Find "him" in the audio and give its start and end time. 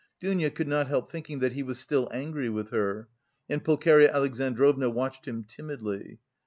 5.27-5.43